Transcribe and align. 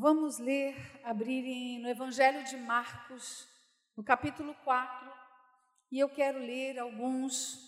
Vamos 0.00 0.38
ler, 0.38 0.76
abrirem 1.02 1.80
no 1.80 1.88
Evangelho 1.88 2.44
de 2.44 2.56
Marcos, 2.56 3.48
no 3.96 4.04
capítulo 4.04 4.54
4, 4.62 5.10
e 5.90 5.98
eu 5.98 6.08
quero 6.08 6.38
ler 6.38 6.78
alguns 6.78 7.58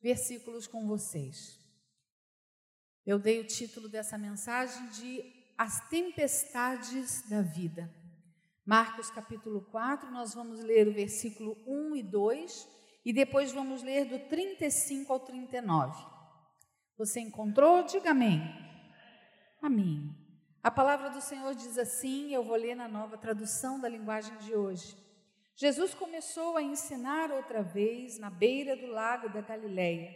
versículos 0.00 0.68
com 0.68 0.86
vocês. 0.86 1.58
Eu 3.04 3.18
dei 3.18 3.40
o 3.40 3.46
título 3.48 3.88
dessa 3.88 4.16
mensagem 4.16 4.90
de 4.90 5.24
As 5.58 5.88
Tempestades 5.88 7.28
da 7.28 7.42
Vida. 7.42 7.92
Marcos 8.64 9.10
capítulo 9.10 9.62
4, 9.62 10.08
nós 10.12 10.34
vamos 10.34 10.60
ler 10.60 10.86
o 10.86 10.94
versículo 10.94 11.58
1 11.66 11.96
e 11.96 12.02
2 12.04 12.68
e 13.04 13.12
depois 13.12 13.50
vamos 13.50 13.82
ler 13.82 14.04
do 14.04 14.20
35 14.28 15.12
ao 15.12 15.18
39. 15.18 16.00
Você 16.96 17.18
encontrou? 17.18 17.82
Diga 17.82 18.12
amém. 18.12 18.40
Amém. 19.60 20.21
A 20.62 20.70
palavra 20.70 21.10
do 21.10 21.20
Senhor 21.20 21.56
diz 21.56 21.76
assim, 21.76 22.32
eu 22.32 22.44
vou 22.44 22.54
ler 22.54 22.76
na 22.76 22.86
nova 22.86 23.18
tradução 23.18 23.80
da 23.80 23.88
linguagem 23.88 24.36
de 24.38 24.54
hoje. 24.54 24.96
Jesus 25.56 25.92
começou 25.92 26.56
a 26.56 26.62
ensinar 26.62 27.32
outra 27.32 27.64
vez 27.64 28.16
na 28.16 28.30
beira 28.30 28.76
do 28.76 28.86
lago 28.86 29.28
da 29.28 29.40
Galileia. 29.40 30.14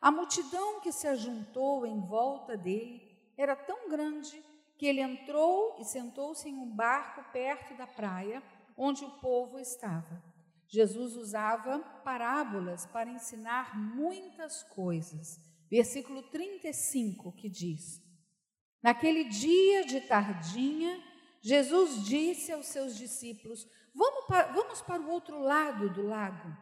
A 0.00 0.10
multidão 0.10 0.80
que 0.80 0.90
se 0.90 1.06
ajuntou 1.06 1.86
em 1.86 2.00
volta 2.00 2.56
dele 2.56 3.00
era 3.38 3.54
tão 3.54 3.88
grande 3.88 4.42
que 4.76 4.86
ele 4.86 5.00
entrou 5.00 5.76
e 5.78 5.84
sentou-se 5.84 6.48
em 6.48 6.58
um 6.58 6.68
barco 6.68 7.22
perto 7.32 7.76
da 7.76 7.86
praia 7.86 8.42
onde 8.76 9.04
o 9.04 9.10
povo 9.20 9.56
estava. 9.56 10.20
Jesus 10.66 11.14
usava 11.14 11.78
parábolas 12.04 12.86
para 12.86 13.08
ensinar 13.08 13.78
muitas 13.78 14.64
coisas. 14.64 15.40
Versículo 15.70 16.24
35 16.24 17.30
que 17.30 17.48
diz: 17.48 18.04
Naquele 18.82 19.24
dia 19.24 19.84
de 19.84 20.00
tardinha, 20.02 21.02
Jesus 21.40 22.04
disse 22.04 22.52
aos 22.52 22.66
seus 22.66 22.96
discípulos: 22.96 23.66
vamos 23.94 24.26
para, 24.26 24.52
vamos 24.52 24.80
para 24.82 25.00
o 25.00 25.10
outro 25.10 25.40
lado 25.40 25.90
do 25.90 26.06
lago. 26.06 26.56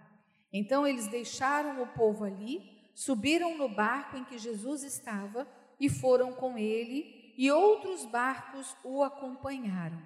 Então 0.53 0.87
eles 0.87 1.09
deixaram 1.09 1.83
o 1.83 1.87
povo 1.89 2.25
ali, 2.25 2.91
subiram 2.95 3.59
no 3.59 3.69
barco 3.69 4.17
em 4.17 4.25
que 4.25 4.39
Jesus 4.39 4.85
estava 4.85 5.49
e 5.81 5.91
foram 5.91 6.33
com 6.33 6.57
ele, 6.57 7.35
e 7.37 7.51
outros 7.51 8.05
barcos 8.05 8.77
o 8.85 9.03
acompanharam. 9.03 10.01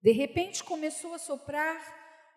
De 0.00 0.12
repente 0.12 0.62
começou 0.62 1.14
a 1.14 1.18
soprar 1.18 1.76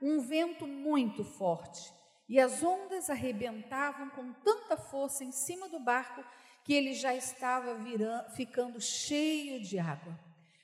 um 0.02 0.20
vento 0.22 0.66
muito 0.66 1.24
forte, 1.24 1.94
e 2.28 2.40
as 2.40 2.64
ondas 2.64 3.10
arrebentavam 3.10 4.10
com 4.10 4.34
tanta 4.34 4.76
força 4.76 5.24
em 5.24 5.32
cima 5.32 5.70
do 5.70 5.80
barco 5.80 6.24
que 6.68 6.74
ele 6.74 6.94
já 6.94 7.16
estava 7.16 7.76
virando, 7.76 8.30
ficando 8.32 8.82
cheio 8.82 9.62
de 9.62 9.80
água. 9.80 10.20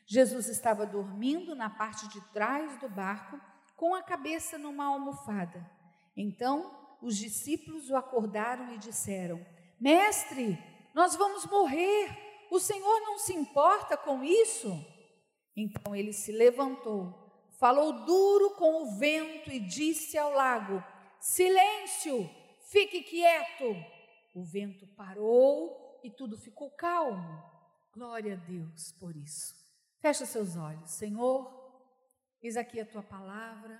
Jesus 0.05 0.49
estava 0.49 0.85
dormindo 0.85 1.55
na 1.55 1.69
parte 1.69 2.09
de 2.09 2.19
trás 2.33 2.77
do 2.81 2.89
barco, 2.89 3.39
com 3.77 3.95
a 3.95 4.03
cabeça 4.03 4.57
numa 4.57 4.83
almofada. 4.87 5.65
Então, 6.13 6.77
os 7.01 7.15
discípulos 7.15 7.89
o 7.89 7.95
acordaram 7.95 8.73
e 8.73 8.77
disseram: 8.77 9.39
Mestre, 9.79 10.61
nós 10.93 11.15
vamos 11.15 11.45
morrer. 11.45 12.09
O 12.51 12.59
Senhor 12.59 12.99
não 12.99 13.17
se 13.17 13.33
importa 13.33 13.95
com 13.95 14.21
isso? 14.21 14.85
Então 15.55 15.95
ele 15.95 16.11
se 16.11 16.33
levantou, 16.33 17.13
falou 17.57 18.03
duro 18.03 18.57
com 18.57 18.83
o 18.83 18.97
vento 18.97 19.49
e 19.49 19.57
disse 19.57 20.17
ao 20.17 20.33
lago: 20.33 20.83
Silêncio, 21.21 22.29
fique 22.69 23.03
quieto. 23.03 23.73
O 24.35 24.43
vento 24.43 24.85
parou 24.97 25.82
e 26.03 26.09
tudo 26.09 26.37
ficou 26.37 26.69
calmo. 26.71 27.43
Glória 27.93 28.33
a 28.33 28.37
Deus 28.37 28.91
por 28.93 29.15
isso. 29.15 29.55
Fecha 29.99 30.25
seus 30.25 30.55
olhos, 30.55 30.91
Senhor. 30.91 31.51
Eis 32.41 32.57
aqui 32.57 32.79
a 32.79 32.85
tua 32.85 33.01
palavra. 33.01 33.79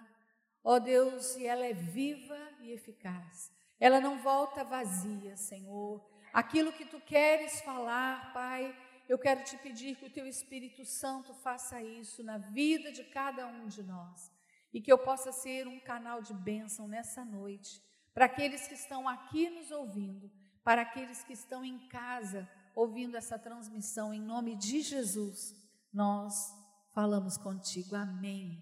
Ó 0.63 0.80
Deus, 0.80 1.35
e 1.35 1.45
ela 1.45 1.65
é 1.65 1.73
viva 1.73 2.38
e 2.61 2.71
eficaz. 2.71 3.52
Ela 3.80 3.99
não 3.99 4.20
volta 4.20 4.64
vazia, 4.64 5.36
Senhor. 5.36 6.02
Aquilo 6.31 6.71
que 6.71 6.86
tu 6.86 7.02
queres 7.02 7.59
falar, 7.61 8.31
Pai, 8.33 8.73
eu 9.09 9.19
quero 9.19 9.43
te 9.43 9.58
pedir 9.58 9.95
que 9.98 10.05
o 10.05 10.09
teu 10.09 10.25
Espírito 10.25 10.86
Santo 10.86 11.33
faça 11.33 11.81
isso 11.81 12.23
na 12.23 12.37
vida 12.37 12.92
de 12.92 13.03
cada 13.03 13.45
um 13.48 13.67
de 13.67 13.83
nós 13.83 14.31
e 14.73 14.81
que 14.81 14.92
eu 14.92 14.98
possa 14.98 15.31
ser 15.31 15.67
um 15.67 15.80
canal 15.80 16.21
de 16.21 16.33
bênção 16.33 16.87
nessa 16.87 17.25
noite 17.25 17.83
para 18.14 18.25
aqueles 18.25 18.67
que 18.67 18.73
estão 18.73 19.08
aqui 19.08 19.49
nos 19.49 19.69
ouvindo 19.71 20.31
para 20.63 20.81
aqueles 20.83 21.23
que 21.23 21.33
estão 21.33 21.63
em 21.63 21.87
casa 21.87 22.49
ouvindo 22.75 23.15
essa 23.15 23.37
transmissão, 23.37 24.13
em 24.13 24.21
nome 24.21 24.55
de 24.55 24.81
Jesus, 24.81 25.53
nós 25.93 26.51
falamos 26.93 27.37
contigo. 27.37 27.95
Amém. 27.95 28.59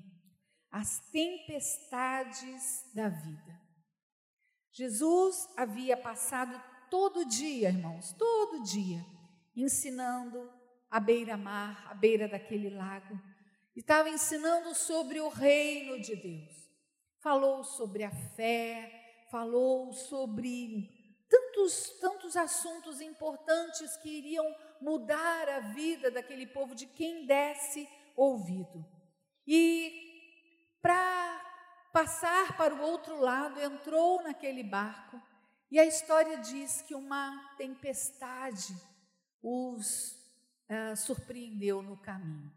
As 0.69 1.00
tempestades 1.12 2.91
da 2.94 3.09
vida. 3.09 3.62
Jesus 4.73 5.47
havia 5.57 5.97
passado 5.97 6.62
todo 6.89 7.25
dia, 7.25 7.69
irmãos, 7.69 8.13
todo 8.13 8.63
dia, 8.63 9.06
ensinando 9.56 10.50
à 10.89 11.00
beira-mar, 11.00 11.88
à 11.89 11.94
beira 11.94 12.28
daquele 12.28 12.69
lago. 12.69 13.19
Estava 13.75 14.09
ensinando 14.09 14.73
sobre 14.75 15.19
o 15.19 15.29
reino 15.29 16.01
de 16.01 16.16
Deus. 16.16 16.69
Falou 17.19 17.63
sobre 17.63 18.03
a 18.03 18.12
fé, 18.12 19.28
falou 19.29 19.94
sobre 19.94 21.00
tantos, 21.62 22.00
tantos 22.00 22.38
assuntos 22.38 23.02
importantes 23.02 23.96
que 23.98 24.10
iriam 24.10 24.46
mudar 24.80 25.48
a 25.50 25.60
vida 25.60 26.10
daquele 26.10 26.48
povo, 26.48 26.74
de 26.74 26.86
quem 26.88 27.26
desse 27.26 27.88
ouvido. 28.16 28.86
E 29.46 30.80
para 30.82 31.90
passar 31.94 32.58
para 32.58 32.74
o 32.74 32.82
outro 32.82 33.20
lado, 33.20 33.62
entrou 33.62 34.24
naquele 34.24 34.64
barco, 34.64 35.22
e 35.70 35.80
a 35.80 35.86
história 35.86 36.38
diz 36.38 36.82
que 36.82 36.96
uma 36.96 37.56
tempestade 37.58 38.76
os 39.42 40.12
uh, 40.70 40.96
surpreendeu 40.96 41.82
no 41.82 41.98
caminho. 41.98 42.52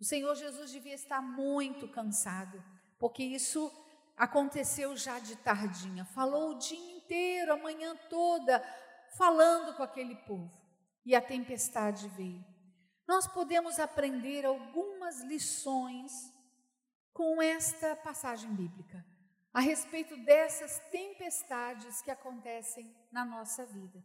O 0.00 0.04
Senhor 0.04 0.34
Jesus 0.34 0.70
devia 0.70 0.94
estar 0.94 1.20
muito 1.20 1.88
cansado, 1.88 2.62
porque 2.98 3.22
isso 3.22 3.72
aconteceu 4.16 4.96
já 4.96 5.18
de 5.18 5.36
tardinha. 5.36 6.04
Falou 6.04 6.50
o 6.50 6.58
dia 6.58 6.97
inteiro, 7.08 7.54
a 7.54 7.56
manhã 7.56 7.96
toda, 8.10 8.60
falando 9.16 9.74
com 9.74 9.82
aquele 9.82 10.14
povo. 10.14 10.52
E 11.06 11.14
a 11.14 11.22
tempestade 11.22 12.06
veio. 12.08 12.44
Nós 13.06 13.26
podemos 13.26 13.78
aprender 13.78 14.44
algumas 14.44 15.22
lições 15.22 16.12
com 17.14 17.40
esta 17.40 17.96
passagem 17.96 18.54
bíblica 18.54 19.02
a 19.54 19.60
respeito 19.60 20.14
dessas 20.18 20.78
tempestades 20.90 22.02
que 22.02 22.10
acontecem 22.10 22.94
na 23.10 23.24
nossa 23.24 23.64
vida. 23.64 24.04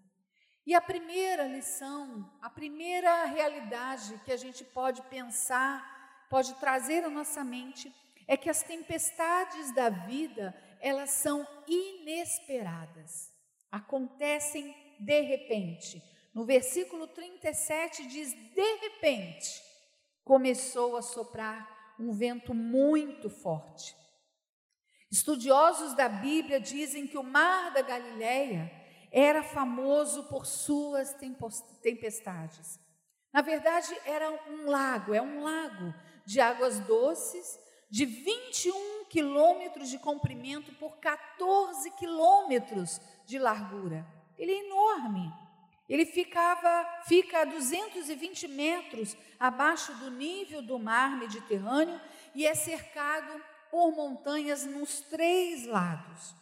E 0.66 0.74
a 0.74 0.80
primeira 0.80 1.44
lição, 1.44 2.32
a 2.42 2.50
primeira 2.50 3.26
realidade 3.26 4.18
que 4.24 4.32
a 4.32 4.38
gente 4.38 4.64
pode 4.64 5.02
pensar, 5.04 6.26
pode 6.30 6.54
trazer 6.56 7.04
à 7.04 7.10
nossa 7.10 7.44
mente, 7.44 7.94
é 8.26 8.38
que 8.38 8.50
as 8.50 8.64
tempestades 8.64 9.74
da 9.74 9.90
vida, 9.90 10.56
elas 10.84 11.12
são 11.12 11.48
inesperadas, 11.66 13.32
acontecem 13.72 14.76
de 15.00 15.22
repente. 15.22 16.04
No 16.34 16.44
versículo 16.44 17.08
37 17.08 18.06
diz: 18.06 18.34
de 18.34 18.76
repente, 18.82 19.64
começou 20.26 20.98
a 20.98 21.02
soprar 21.02 21.96
um 21.98 22.12
vento 22.12 22.54
muito 22.54 23.30
forte. 23.30 23.96
Estudiosos 25.10 25.94
da 25.94 26.10
Bíblia 26.10 26.60
dizem 26.60 27.08
que 27.08 27.18
o 27.18 27.24
mar 27.24 27.72
da 27.72 27.82
Galileia 27.82 28.70
era 29.10 29.42
famoso 29.42 30.24
por 30.24 30.46
suas 30.46 31.16
tempestades. 31.82 32.78
Na 33.32 33.42
verdade, 33.42 33.96
era 34.06 34.30
um 34.50 34.70
lago, 34.70 35.14
é 35.14 35.22
um 35.22 35.44
lago 35.44 35.94
de 36.26 36.42
águas 36.42 36.80
doces, 36.82 37.58
de 37.90 38.06
21 38.06 39.03
quilômetros 39.14 39.90
de 39.90 40.00
comprimento 40.00 40.72
por 40.74 40.98
14 40.98 41.92
quilômetros 41.92 43.00
de 43.28 43.38
largura. 43.38 44.04
Ele 44.36 44.52
é 44.52 44.66
enorme. 44.66 45.32
Ele 45.88 46.04
ficava, 46.04 47.04
fica 47.06 47.42
a 47.42 47.46
220 47.46 48.48
metros 48.48 49.16
abaixo 49.40 49.94
do 49.98 50.10
nível 50.10 50.64
do 50.64 50.80
mar 50.80 51.16
Mediterrâneo 51.16 52.02
e 52.34 52.48
é 52.48 52.56
cercado 52.56 53.40
por 53.70 53.92
montanhas 53.92 54.66
nos 54.66 55.02
três 55.02 55.68
lados. 55.68 56.34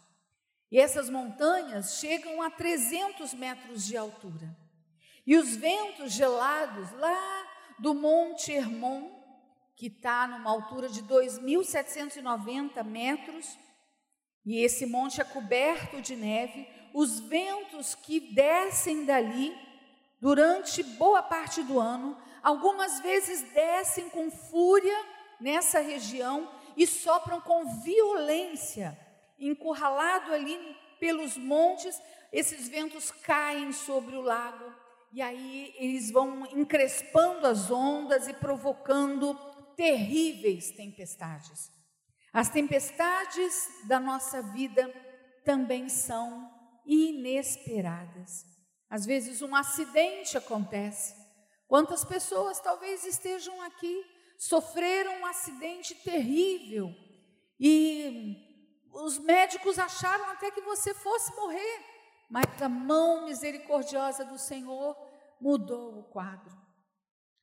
E 0.72 0.80
essas 0.80 1.10
montanhas 1.10 2.00
chegam 2.00 2.42
a 2.42 2.50
300 2.50 3.34
metros 3.34 3.86
de 3.86 3.98
altura. 3.98 4.56
E 5.28 5.36
os 5.36 5.58
ventos 5.58 6.14
gelados 6.14 6.90
lá 6.94 7.48
do 7.78 7.94
Monte 7.94 8.54
Hermon 8.54 9.21
que 9.82 9.88
está 9.88 10.28
numa 10.28 10.52
altura 10.52 10.88
de 10.88 11.02
2.790 11.02 12.84
metros, 12.84 13.58
e 14.46 14.64
esse 14.64 14.86
monte 14.86 15.20
é 15.20 15.24
coberto 15.24 16.00
de 16.00 16.16
neve, 16.16 16.68
os 16.94 17.20
ventos 17.22 17.96
que 17.96 18.20
descem 18.20 19.06
dali 19.06 19.52
durante 20.20 20.84
boa 20.84 21.24
parte 21.24 21.64
do 21.64 21.80
ano 21.80 22.16
algumas 22.44 23.00
vezes 23.00 23.42
descem 23.54 24.08
com 24.08 24.30
fúria 24.30 25.04
nessa 25.40 25.80
região 25.80 26.48
e 26.78 26.86
sopram 26.86 27.42
com 27.42 27.82
violência, 27.82 28.96
encurralado 29.40 30.32
ali 30.32 30.60
pelos 31.00 31.38
montes, 31.38 32.00
esses 32.32 32.70
ventos 32.70 33.10
caem 33.10 33.72
sobre 33.72 34.16
o 34.16 34.22
lago 34.22 34.80
e 35.14 35.22
aí 35.22 35.74
eles 35.78 36.10
vão 36.10 36.48
encrespando 36.54 37.46
as 37.46 37.70
ondas 37.70 38.28
e 38.28 38.34
provocando 38.34 39.38
terríveis 39.76 40.72
tempestades. 40.72 41.70
As 42.34 42.50
tempestades 42.50 43.68
da 43.88 44.00
nossa 44.00 44.42
vida 44.42 44.88
também 45.44 45.90
são 45.90 46.50
inesperadas. 46.86 48.46
Às 48.90 49.06
vezes 49.06 49.42
um 49.42 49.56
acidente 49.56 50.38
acontece. 50.38 51.14
Quantas 51.68 52.04
pessoas 52.04 52.60
talvez 52.60 53.06
estejam 53.06 53.62
aqui, 53.62 54.04
sofreram 54.38 55.22
um 55.22 55.26
acidente 55.26 55.96
terrível 55.96 56.94
e 57.60 58.36
os 58.94 59.20
médicos 59.20 59.80
acharam 59.80 60.26
até 60.32 60.52
que 60.52 60.62
você 60.62 60.94
fosse 60.94 61.34
morrer 61.36 61.92
mas 62.32 62.46
a 62.62 62.70
mão 62.70 63.26
misericordiosa 63.26 64.24
do 64.24 64.38
Senhor 64.40 64.96
mudou 65.40 66.00
o 66.00 66.04
quadro. 66.04 66.61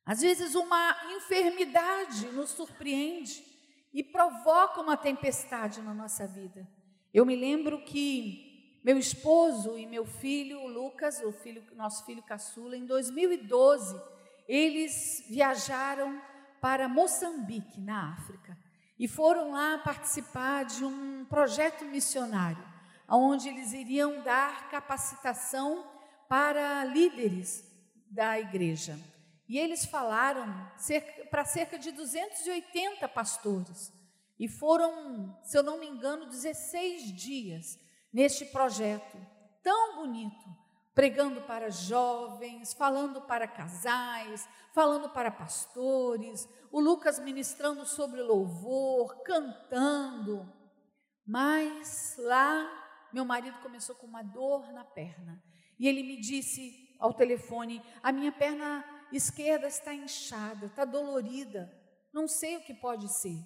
Às 0.09 0.23
vezes, 0.23 0.55
uma 0.55 0.97
enfermidade 1.17 2.29
nos 2.29 2.49
surpreende 2.49 3.45
e 3.93 4.03
provoca 4.03 4.81
uma 4.81 4.97
tempestade 4.97 5.83
na 5.83 5.93
nossa 5.93 6.27
vida. 6.27 6.67
Eu 7.13 7.27
me 7.27 7.37
lembro 7.37 7.85
que 7.85 8.81
meu 8.83 8.97
esposo 8.97 9.77
e 9.77 9.85
meu 9.85 10.07
filho, 10.07 10.67
Lucas, 10.67 11.23
o 11.23 11.31
filho, 11.31 11.63
nosso 11.77 12.07
filho 12.07 12.23
caçula, 12.23 12.75
em 12.75 12.87
2012, 12.87 14.01
eles 14.49 15.27
viajaram 15.29 16.19
para 16.59 16.89
Moçambique, 16.89 17.79
na 17.79 18.15
África, 18.15 18.57
e 18.99 19.07
foram 19.07 19.53
lá 19.53 19.77
participar 19.77 20.65
de 20.65 20.87
um 20.87 21.27
projeto 21.27 21.85
missionário 21.85 22.67
onde 23.07 23.51
eles 23.51 23.75
iriam 23.75 24.23
dar 24.23 24.71
capacitação 24.71 25.85
para 26.27 26.83
líderes 26.85 27.63
da 28.11 28.41
igreja. 28.41 28.99
E 29.49 29.59
eles 29.59 29.85
falaram 29.85 30.71
para 31.31 31.45
cerca 31.45 31.79
de 31.79 31.91
280 31.91 33.09
pastores. 33.09 33.93
E 34.39 34.47
foram, 34.47 35.37
se 35.43 35.57
eu 35.57 35.63
não 35.63 35.79
me 35.79 35.87
engano, 35.87 36.27
16 36.27 37.13
dias 37.17 37.79
neste 38.13 38.45
projeto 38.47 39.17
tão 39.63 39.97
bonito, 39.97 40.45
pregando 40.95 41.43
para 41.43 41.71
jovens, 41.71 42.73
falando 42.73 43.23
para 43.23 43.49
casais, 43.49 44.49
falando 44.73 45.09
para 45.09 45.31
pastores, 45.31 46.49
o 46.71 46.81
Lucas 46.81 47.19
ministrando 47.19 47.85
sobre 47.87 48.23
louvor, 48.23 49.23
cantando. 49.23 50.53
Mas 51.27 52.15
lá 52.19 52.79
meu 53.13 53.25
marido 53.25 53.59
começou 53.61 53.95
com 53.97 54.07
uma 54.07 54.23
dor 54.23 54.73
na 54.73 54.85
perna. 54.85 55.43
E 55.79 55.89
ele 55.89 56.03
me 56.03 56.21
disse 56.21 56.95
ao 56.99 57.15
telefone: 57.15 57.83
a 58.03 58.13
minha 58.13 58.33
perna 58.33 58.85
esquerda 59.13 59.67
está 59.67 59.95
inchada, 59.95 60.67
está 60.67 60.85
dolorida, 60.85 61.73
não 62.13 62.29
sei 62.29 62.57
o 62.57 62.63
que 62.63 62.75
pode 62.75 63.09
ser. 63.21 63.39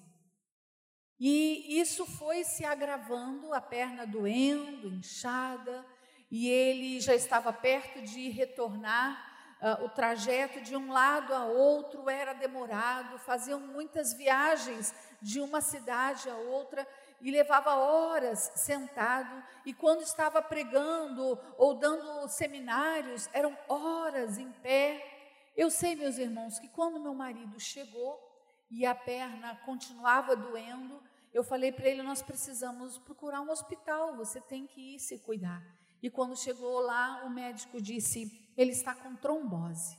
E 1.19 1.81
isso 1.81 2.05
foi 2.05 2.43
se 2.43 2.65
agravando, 2.65 3.55
a 3.55 3.61
perna 3.61 4.07
doendo, 4.07 4.89
inchada, 4.89 5.87
e 6.31 6.49
ele 6.49 7.01
já 7.01 7.15
estava 7.15 7.53
perto 7.53 8.03
de 8.03 8.29
retornar. 8.31 9.31
Uh, 9.61 9.85
o 9.85 9.89
trajeto 9.89 10.61
de 10.61 10.75
um 10.75 10.91
lado 10.91 11.33
a 11.33 11.45
outro 11.45 12.11
era 12.11 12.33
demorado, 12.33 13.17
faziam 13.21 13.61
muitas 13.61 14.13
viagens 14.13 14.93
de 15.21 15.39
uma 15.41 15.61
cidade 15.61 16.29
a 16.29 16.35
outra, 16.35 16.85
e 17.23 17.31
levava 17.31 17.77
horas 17.77 18.51
sentado, 18.57 19.43
e 19.65 19.73
quando 19.73 20.03
estava 20.03 20.43
pregando 20.43 21.39
ou 21.57 21.75
dando 21.75 22.29
seminários, 22.29 23.31
eram 23.33 23.57
horas 23.69 24.39
em 24.39 24.51
pé. 24.51 25.12
Eu 25.57 25.71
sei, 25.71 25.95
meus 25.95 26.19
irmãos, 26.19 26.59
que 26.59 26.69
quando 26.69 27.03
meu 27.03 27.15
marido 27.15 27.61
chegou 27.61 28.19
e 28.71 28.87
a 28.87 28.95
perna 28.95 29.57
continuava 29.65 30.35
doendo, 30.35 31.03
eu 31.33 31.45
falei 31.45 31.71
para 31.71 31.89
ele: 31.89 32.03
nós 32.03 32.23
precisamos 32.23 32.99
procurar 32.99 33.41
um 33.43 33.51
hospital, 33.51 34.17
você 34.17 34.41
tem 34.41 34.67
que 34.67 34.95
ir 34.95 34.99
se 34.99 35.19
cuidar. 35.19 35.63
E 36.03 36.11
quando 36.11 36.37
chegou 36.37 36.81
lá, 36.81 37.25
o 37.25 37.31
médico 37.31 37.81
disse: 37.81 38.31
ele 38.57 38.71
está 38.71 38.95
com 38.95 39.15
trombose. 39.17 39.97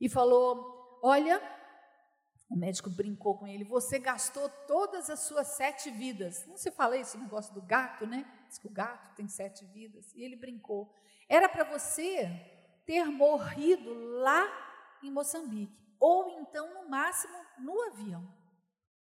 E 0.00 0.08
falou: 0.08 0.98
olha, 1.02 1.40
o 2.48 2.56
médico 2.56 2.88
brincou 2.88 3.38
com 3.38 3.46
ele: 3.46 3.64
Você 3.64 3.98
gastou 3.98 4.48
todas 4.66 5.10
as 5.10 5.20
suas 5.20 5.48
sete 5.48 5.90
vidas. 5.90 6.46
Não 6.46 6.56
se 6.56 6.70
fala 6.70 6.96
esse 6.96 7.18
negócio 7.18 7.52
do 7.52 7.62
gato, 7.62 8.06
né? 8.06 8.24
Diz 8.48 8.58
que 8.58 8.66
o 8.66 8.72
gato 8.72 9.14
tem 9.14 9.28
sete 9.28 9.64
vidas. 9.66 10.12
E 10.14 10.22
ele 10.22 10.36
brincou. 10.36 10.92
Era 11.28 11.48
para 11.48 11.64
você 11.64 12.28
ter 12.86 13.04
morrido 13.06 13.92
lá 14.20 14.65
em 15.06 15.12
Moçambique. 15.12 15.76
Ou 15.98 16.40
então, 16.40 16.82
no 16.82 16.88
máximo, 16.88 17.34
no 17.58 17.80
avião. 17.82 18.26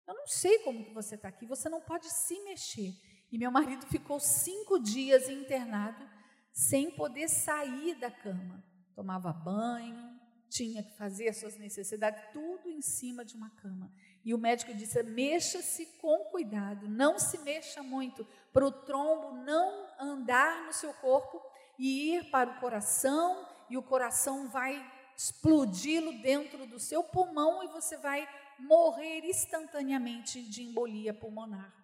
Eu 0.07 0.15
não 0.15 0.27
sei 0.27 0.59
como 0.61 0.85
que 0.85 0.93
você 0.93 1.15
está 1.15 1.29
aqui. 1.29 1.47
Você 1.47 1.69
não 1.69 1.81
pode 1.81 2.09
se 2.11 2.39
mexer. 2.45 2.93
E 3.33 3.39
meu 3.39 3.51
marido 3.51 3.87
ficou 3.87 4.21
cinco 4.21 4.79
dias 4.79 5.29
internado 5.29 6.09
sem 6.53 6.91
poder 6.91 7.29
sair 7.29 7.95
da 7.97 8.11
cama. 8.11 8.63
Tomava 8.95 9.33
banho, 9.33 10.15
tinha 10.49 10.85
que 10.85 10.97
fazer 10.97 11.29
as 11.29 11.39
suas 11.39 11.59
necessidades, 11.59 12.23
tudo 12.33 12.71
em 12.71 12.81
cima 12.81 13.25
de 13.25 13.35
uma 13.35 13.51
cama. 13.57 13.91
E 14.25 14.33
o 14.33 14.39
médico 14.39 14.73
disse: 14.73 15.03
mexa-se 15.03 15.87
com 16.01 16.27
cuidado, 16.31 16.89
não 16.89 17.19
se 17.19 17.39
mexa 17.39 17.83
muito, 17.83 18.25
para 18.53 18.65
o 18.65 18.71
trombo 18.71 19.33
não 19.45 19.89
andar 19.99 20.65
no 20.65 20.73
seu 20.73 20.95
corpo 20.95 21.43
e 21.77 22.15
ir 22.15 22.31
para 22.31 22.51
o 22.51 22.61
coração, 22.61 23.49
e 23.69 23.77
o 23.77 23.83
coração 23.83 24.49
vai 24.49 24.81
explodi-lo 25.17 26.21
dentro 26.23 26.67
do 26.67 26.79
seu 26.79 27.03
pulmão 27.03 27.63
e 27.63 27.69
você 27.69 27.97
vai 27.97 28.29
morrer 28.59 29.25
instantaneamente 29.25 30.43
de 30.43 30.63
embolia 30.63 31.13
pulmonar. 31.13 31.75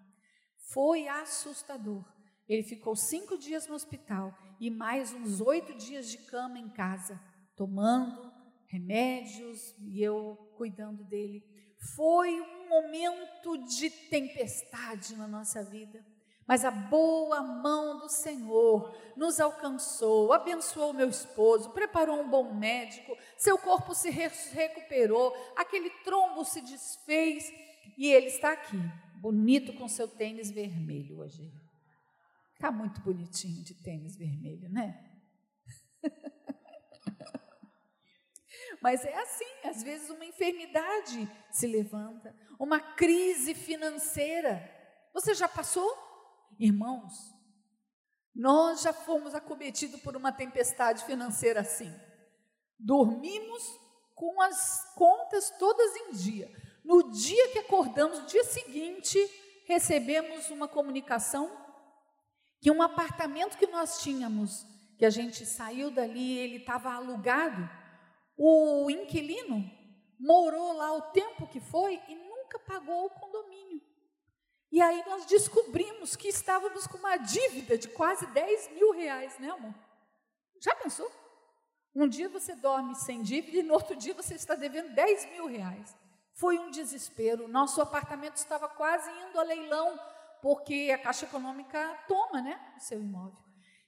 Foi 0.73 1.09
assustador. 1.09 2.05
Ele 2.49 2.63
ficou 2.63 2.97
cinco 2.97 3.39
dias 3.39 3.67
no 3.67 3.75
hospital 3.75 4.37
e 4.61 4.71
mais 4.71 5.13
uns 5.13 5.41
oito 5.41 5.75
dias 5.75 6.09
de 6.09 6.19
cama 6.19 6.59
em 6.59 6.69
casa, 6.69 7.21
tomando 7.57 8.33
remédios 8.67 9.75
e 9.79 10.03
eu 10.03 10.37
cuidando 10.57 11.05
dele. 11.05 11.45
Foi 11.97 12.41
um 12.41 12.69
momento 12.69 13.57
de 13.65 13.89
tempestade 13.89 15.17
na 15.17 15.27
nossa 15.27 15.63
vida, 15.63 16.05
mas 16.51 16.65
a 16.65 16.71
boa 16.73 17.43
mão 17.43 18.01
do 18.01 18.09
Senhor 18.09 18.93
nos 19.17 19.39
alcançou, 19.39 20.33
abençoou 20.33 20.93
meu 20.93 21.09
esposo, 21.09 21.71
preparou 21.71 22.21
um 22.21 22.29
bom 22.29 22.53
médico, 22.53 23.17
seu 23.39 23.57
corpo 23.57 23.95
se 23.95 24.11
recuperou, 24.11 25.33
aquele 25.55 25.89
trombo 26.03 26.45
se 26.45 26.61
desfez 26.61 27.49
e 27.97 28.09
ele 28.09 28.27
está 28.27 28.51
aqui, 28.51 28.77
bonito 29.21 29.73
com 29.75 29.87
seu 29.87 30.09
tênis 30.09 30.51
vermelho 30.51 31.21
hoje. 31.21 31.53
Está 32.55 32.73
muito 32.73 33.01
bonitinho 33.01 33.63
de 33.63 33.81
tênis 33.85 34.17
vermelho, 34.17 34.69
né? 34.71 35.09
Mas 38.83 39.05
é 39.05 39.15
assim, 39.15 39.67
às 39.67 39.85
vezes 39.85 40.11
uma 40.11 40.25
enfermidade 40.25 41.31
se 41.53 41.69
levanta, 41.69 42.35
uma 42.59 42.81
crise 42.81 43.55
financeira. 43.55 44.69
Você 45.15 45.33
já 45.33 45.47
passou? 45.47 46.10
Irmãos, 46.61 47.35
nós 48.35 48.83
já 48.83 48.93
fomos 48.93 49.35
acometidos 49.35 49.99
por 50.03 50.15
uma 50.15 50.31
tempestade 50.31 51.03
financeira 51.07 51.61
assim. 51.61 51.91
Dormimos 52.79 53.65
com 54.15 54.43
as 54.43 54.93
contas 54.95 55.49
todas 55.59 55.97
em 55.97 56.13
dia. 56.13 56.53
No 56.85 57.11
dia 57.11 57.51
que 57.53 57.61
acordamos, 57.61 58.19
no 58.19 58.27
dia 58.27 58.45
seguinte, 58.45 59.19
recebemos 59.67 60.51
uma 60.51 60.69
comunicação 60.69 61.51
que 62.61 62.71
um 62.71 62.83
apartamento 62.83 63.57
que 63.57 63.67
nós 63.67 64.03
tínhamos, 64.03 64.67
que 64.99 65.07
a 65.07 65.11
gente 65.11 65.47
saiu 65.47 65.91
dali, 65.91 66.37
ele 66.37 66.57
estava 66.59 66.93
alugado, 66.93 67.71
o 68.37 68.91
inquilino 68.91 69.65
morou 70.19 70.75
lá 70.75 70.93
o 70.93 71.11
tempo 71.13 71.47
que 71.47 71.59
foi 71.59 71.99
e 72.07 72.15
nunca 72.15 72.59
pagou 72.59 73.07
o 73.07 73.11
condomínio. 73.11 73.81
E 74.71 74.81
aí 74.81 75.03
nós 75.07 75.27
descobrimos 75.27 76.15
que 76.15 76.29
estávamos 76.29 76.87
com 76.87 76.99
uma 76.99 77.17
dívida 77.17 77.77
de 77.77 77.89
quase 77.89 78.27
10 78.27 78.71
mil 78.73 78.93
reais, 78.93 79.39
né, 79.39 79.51
amor? 79.51 79.75
Já 80.61 80.75
pensou? 80.77 81.11
Um 81.95 82.07
dia 82.07 82.29
você 82.29 82.55
dorme 82.55 82.95
sem 82.95 83.23
dívida 83.23 83.59
e 83.59 83.63
no 83.63 83.75
outro 83.75 83.97
dia 83.97 84.15
você 84.15 84.35
está 84.35 84.55
devendo 84.55 84.95
10 84.95 85.31
mil 85.33 85.47
reais. 85.47 85.97
Foi 86.35 86.59
um 86.59 86.71
desespero. 86.71 87.49
Nosso 87.49 87.83
apartamento 87.83 88.37
estava 88.37 88.69
quase 88.69 89.11
indo 89.29 89.41
a 89.41 89.43
leilão, 89.43 89.99
porque 90.41 90.91
a 90.95 90.99
Caixa 90.99 91.27
Econômica 91.27 91.99
toma 92.07 92.41
né, 92.41 92.75
o 92.77 92.81
seu 92.81 93.01
imóvel. 93.01 93.37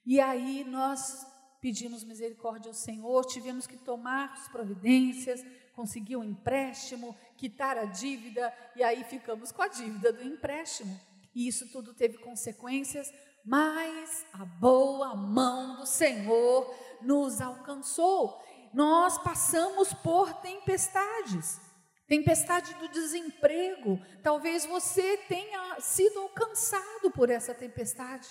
E 0.05 0.19
aí 0.19 0.65
nós 0.65 1.25
pedimos 1.61 2.03
misericórdia 2.03 2.69
ao 2.69 2.73
Senhor, 2.73 3.25
tivemos 3.25 3.65
que 3.65 3.77
tomar 3.77 4.33
as 4.33 4.49
providências, 4.49 5.41
conseguir 5.73 6.15
um 6.15 6.23
empréstimo, 6.23 7.15
quitar 7.37 7.77
a 7.77 7.85
dívida, 7.85 8.53
e 8.75 8.83
aí 8.83 9.03
ficamos 9.03 9.51
com 9.51 9.61
a 9.61 9.67
dívida 9.67 10.13
do 10.13 10.23
empréstimo. 10.23 10.99
E 11.35 11.47
isso 11.47 11.71
tudo 11.71 11.93
teve 11.93 12.17
consequências, 12.19 13.11
mas 13.43 14.25
a 14.33 14.45
boa 14.45 15.15
mão 15.15 15.77
do 15.77 15.85
Senhor 15.85 16.73
nos 17.01 17.41
alcançou. 17.41 18.41
Nós 18.73 19.17
passamos 19.17 19.93
por 19.93 20.33
tempestades. 20.41 21.59
Tempestade 22.07 22.73
do 22.75 22.87
desemprego. 22.89 23.99
Talvez 24.21 24.65
você 24.65 25.17
tenha 25.27 25.79
sido 25.79 26.19
alcançado 26.19 27.11
por 27.11 27.29
essa 27.29 27.53
tempestade. 27.53 28.27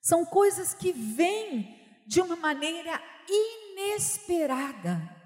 São 0.00 0.24
coisas 0.24 0.72
que 0.72 0.92
vêm 0.92 2.02
de 2.06 2.20
uma 2.20 2.36
maneira 2.36 3.02
inesperada. 3.28 5.17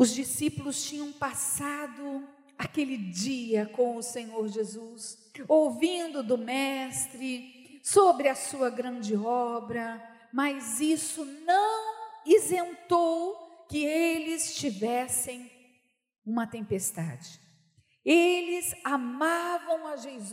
Os 0.00 0.14
discípulos 0.14 0.82
tinham 0.82 1.12
passado 1.12 2.26
aquele 2.56 2.96
dia 2.96 3.66
com 3.66 3.98
o 3.98 4.02
Senhor 4.02 4.48
Jesus, 4.48 5.30
ouvindo 5.46 6.22
do 6.22 6.38
Mestre 6.38 7.78
sobre 7.84 8.26
a 8.26 8.34
sua 8.34 8.70
grande 8.70 9.14
obra, 9.14 10.02
mas 10.32 10.80
isso 10.80 11.22
não 11.44 12.22
isentou 12.24 13.66
que 13.68 13.84
eles 13.84 14.54
tivessem 14.54 15.52
uma 16.24 16.46
tempestade. 16.46 17.38
Eles 18.02 18.74
amavam 18.82 19.82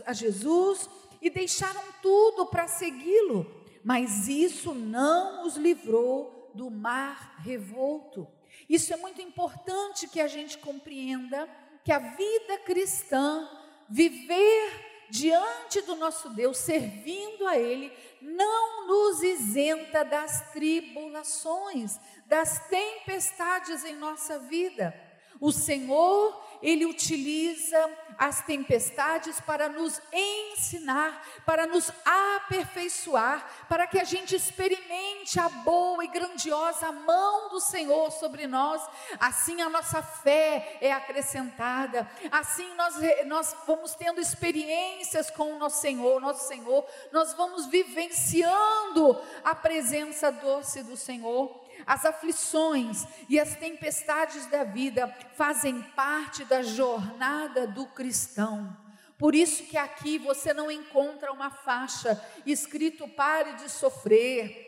a 0.06 0.14
Jesus 0.14 0.88
e 1.20 1.28
deixaram 1.28 1.82
tudo 2.00 2.46
para 2.46 2.66
segui-lo, 2.68 3.46
mas 3.84 4.28
isso 4.28 4.72
não 4.72 5.46
os 5.46 5.58
livrou 5.58 6.50
do 6.54 6.70
mar 6.70 7.36
revolto. 7.40 8.37
Isso 8.68 8.92
é 8.92 8.96
muito 8.96 9.22
importante 9.22 10.06
que 10.08 10.20
a 10.20 10.26
gente 10.26 10.58
compreenda 10.58 11.48
que 11.84 11.92
a 11.92 11.98
vida 11.98 12.58
cristã, 12.64 13.48
viver 13.88 15.06
diante 15.10 15.80
do 15.82 15.96
nosso 15.96 16.28
Deus, 16.30 16.58
servindo 16.58 17.46
a 17.46 17.56
Ele, 17.56 17.90
não 18.20 18.86
nos 18.86 19.22
isenta 19.22 20.04
das 20.04 20.52
tribulações, 20.52 21.98
das 22.26 22.68
tempestades 22.68 23.84
em 23.84 23.94
nossa 23.94 24.38
vida. 24.38 24.94
O 25.40 25.52
Senhor 25.52 26.48
ele 26.62 26.86
utiliza 26.86 27.78
as 28.18 28.42
tempestades 28.42 29.40
para 29.40 29.68
nos 29.68 30.00
ensinar, 30.12 31.24
para 31.46 31.66
nos 31.66 31.92
aperfeiçoar, 32.04 33.46
para 33.68 33.86
que 33.86 33.98
a 33.98 34.02
gente 34.02 34.34
experimente 34.34 35.38
a 35.38 35.48
boa 35.48 36.04
e 36.04 36.08
grandiosa 36.08 36.90
mão 36.90 37.48
do 37.48 37.60
Senhor 37.60 38.10
sobre 38.10 38.48
nós. 38.48 38.82
Assim 39.20 39.62
a 39.62 39.68
nossa 39.68 40.02
fé 40.02 40.78
é 40.80 40.92
acrescentada, 40.92 42.10
assim 42.32 42.74
nós, 42.74 42.96
nós 43.26 43.56
vamos 43.66 43.94
tendo 43.94 44.20
experiências 44.20 45.30
com 45.30 45.54
o 45.54 45.58
nosso 45.58 45.80
Senhor, 45.80 46.20
nosso 46.20 46.48
Senhor, 46.48 46.84
nós 47.12 47.34
vamos 47.34 47.66
vivenciando 47.66 49.16
a 49.44 49.54
presença 49.54 50.32
doce 50.32 50.82
do 50.82 50.96
Senhor. 50.96 51.67
As 51.88 52.04
aflições 52.04 53.06
e 53.30 53.40
as 53.40 53.56
tempestades 53.56 54.44
da 54.44 54.62
vida 54.62 55.08
fazem 55.34 55.80
parte 55.96 56.44
da 56.44 56.62
jornada 56.62 57.66
do 57.66 57.86
cristão. 57.86 58.76
Por 59.18 59.34
isso 59.34 59.64
que 59.64 59.78
aqui 59.78 60.18
você 60.18 60.52
não 60.52 60.70
encontra 60.70 61.32
uma 61.32 61.48
faixa 61.48 62.22
escrito 62.44 63.08
pare 63.08 63.54
de 63.54 63.70
sofrer. 63.70 64.66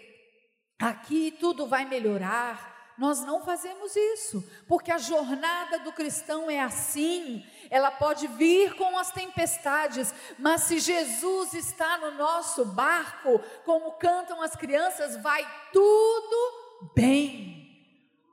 Aqui 0.80 1.36
tudo 1.38 1.66
vai 1.66 1.84
melhorar. 1.84 2.94
Nós 2.96 3.20
não 3.20 3.44
fazemos 3.44 3.94
isso, 3.94 4.42
porque 4.66 4.90
a 4.90 4.96
jornada 4.96 5.78
do 5.80 5.92
cristão 5.92 6.50
é 6.50 6.60
assim. 6.60 7.44
Ela 7.68 7.90
pode 7.90 8.26
vir 8.28 8.74
com 8.76 8.96
as 8.96 9.10
tempestades, 9.10 10.14
mas 10.38 10.62
se 10.62 10.78
Jesus 10.78 11.52
está 11.52 11.98
no 11.98 12.12
nosso 12.12 12.64
barco, 12.64 13.38
como 13.66 13.92
cantam 13.92 14.40
as 14.40 14.56
crianças, 14.56 15.16
vai 15.18 15.46
tudo 15.70 16.59
bem. 16.94 17.50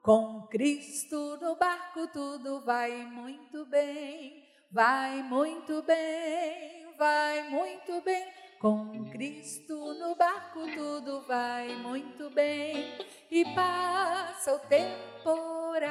Com 0.01 0.47
Cristo 0.49 1.37
no 1.41 1.55
barco 1.57 2.07
tudo 2.07 2.61
vai 2.61 3.05
muito 3.05 3.65
bem, 3.65 4.43
vai 4.71 5.21
muito 5.21 5.83
bem, 5.83 6.95
vai 6.97 7.49
muito 7.49 8.01
bem. 8.01 8.25
Com 8.59 9.09
Cristo 9.11 9.75
no 9.95 10.15
barco 10.15 10.61
tudo 10.73 11.21
vai 11.27 11.75
muito 11.75 12.29
bem 12.29 12.97
e 13.29 13.43
passa 13.53 14.55
o 14.55 14.59
temporal, 14.59 15.85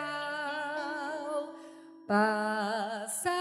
passa 2.09 3.36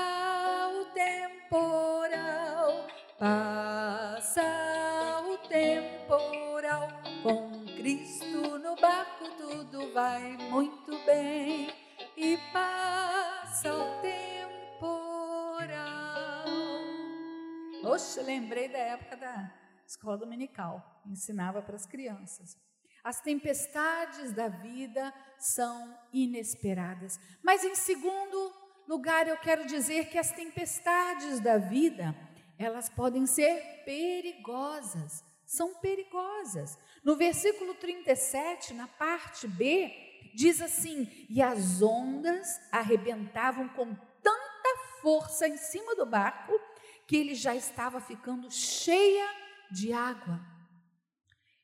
Lembrei 18.21 18.67
da 18.69 18.77
época 18.77 19.17
da 19.17 19.53
escola 19.85 20.17
dominical, 20.17 21.01
ensinava 21.05 21.61
para 21.61 21.75
as 21.75 21.85
crianças. 21.85 22.57
As 23.03 23.21
tempestades 23.21 24.31
da 24.33 24.47
vida 24.47 25.13
são 25.37 25.95
inesperadas. 26.11 27.19
Mas 27.43 27.63
em 27.63 27.75
segundo 27.75 28.53
lugar, 28.87 29.27
eu 29.27 29.37
quero 29.37 29.65
dizer 29.67 30.09
que 30.09 30.17
as 30.17 30.31
tempestades 30.31 31.39
da 31.39 31.57
vida, 31.57 32.15
elas 32.57 32.89
podem 32.89 33.27
ser 33.27 33.83
perigosas, 33.85 35.23
são 35.45 35.75
perigosas. 35.75 36.77
No 37.03 37.15
versículo 37.15 37.75
37, 37.75 38.73
na 38.73 38.87
parte 38.87 39.47
B, 39.47 40.31
diz 40.33 40.59
assim: 40.61 41.07
E 41.29 41.41
as 41.41 41.81
ondas 41.81 42.59
arrebentavam 42.71 43.69
com 43.69 43.93
tanta 44.23 44.77
força 45.01 45.47
em 45.47 45.57
cima 45.57 45.95
do 45.95 46.07
barco 46.07 46.59
que 47.07 47.15
ele 47.15 47.35
já 47.35 47.55
estava 47.55 47.99
ficando 47.99 48.49
cheia 48.51 49.27
de 49.71 49.93
água. 49.93 50.39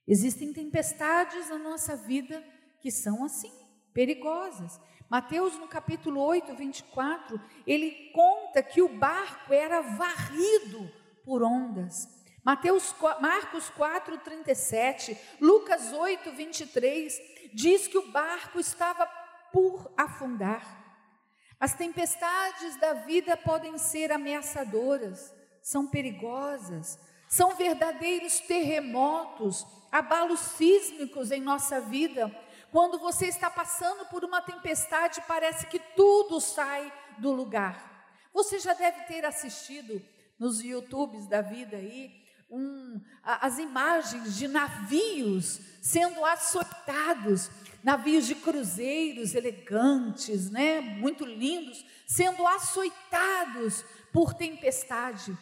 Existem 0.07 0.51
tempestades 0.51 1.49
na 1.49 1.57
nossa 1.57 1.95
vida 1.95 2.43
que 2.81 2.91
são 2.91 3.23
assim, 3.23 3.51
perigosas. 3.93 4.79
Mateus, 5.09 5.57
no 5.57 5.67
capítulo 5.67 6.21
8, 6.21 6.55
24, 6.55 7.39
ele 7.67 8.11
conta 8.13 8.63
que 8.63 8.81
o 8.81 8.97
barco 8.97 9.53
era 9.53 9.81
varrido 9.81 10.89
por 11.23 11.43
ondas. 11.43 12.07
Mateus, 12.43 12.95
Marcos 13.19 13.69
4, 13.69 14.17
37, 14.17 15.17
Lucas 15.39 15.93
8, 15.93 16.31
23, 16.31 17.21
diz 17.53 17.87
que 17.87 17.97
o 17.97 18.11
barco 18.11 18.59
estava 18.59 19.05
por 19.51 19.91
afundar. 19.95 20.80
As 21.61 21.75
tempestades 21.75 22.75
da 22.77 22.93
vida 22.93 23.37
podem 23.37 23.77
ser 23.77 24.11
ameaçadoras, 24.11 25.31
são 25.61 25.85
perigosas, 25.85 26.97
são 27.29 27.55
verdadeiros 27.55 28.39
terremotos, 28.39 29.63
abalos 29.91 30.39
sísmicos 30.39 31.29
em 31.29 31.39
nossa 31.39 31.79
vida. 31.79 32.35
Quando 32.71 32.97
você 32.97 33.27
está 33.27 33.47
passando 33.47 34.07
por 34.07 34.25
uma 34.25 34.41
tempestade, 34.41 35.21
parece 35.27 35.67
que 35.67 35.77
tudo 35.95 36.41
sai 36.41 36.91
do 37.19 37.31
lugar. 37.31 38.09
Você 38.33 38.57
já 38.57 38.73
deve 38.73 39.03
ter 39.03 39.23
assistido 39.23 40.01
nos 40.39 40.63
YouTubes 40.63 41.27
da 41.27 41.43
vida 41.43 41.77
aí 41.77 42.21
um, 42.51 42.99
as 43.23 43.57
imagens 43.57 44.35
de 44.35 44.47
navios 44.47 45.59
sendo 45.81 46.23
açoitados, 46.25 47.49
navios 47.83 48.25
de 48.27 48.35
cruzeiros 48.35 49.35
elegantes, 49.35 50.49
né, 50.49 50.81
muito 50.81 51.25
lindos, 51.25 51.85
sendo 52.07 52.45
açoitados 52.45 53.83
por 54.11 54.33
tempestade. 54.33 55.37